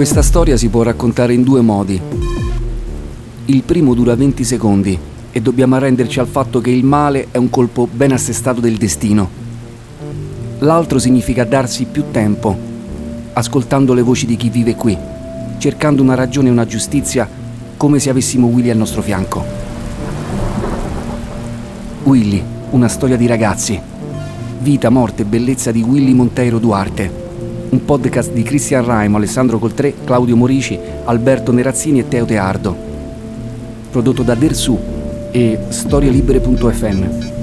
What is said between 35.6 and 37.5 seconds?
storielibere.fm.